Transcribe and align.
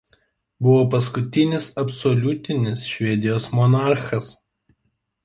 Buvo 0.67 0.77
paskutinis 0.93 1.67
absoliutinis 1.83 2.87
Švedijos 2.93 3.47
monarchas. 3.61 4.31